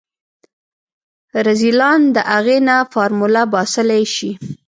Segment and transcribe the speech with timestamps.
[1.47, 4.31] رذيلان د اغې نه فارموله باسلی شي.